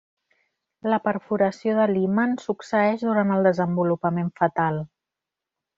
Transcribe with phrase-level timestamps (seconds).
[0.93, 4.83] La perforació de l'himen succeeix durant el desenvolupament fetal.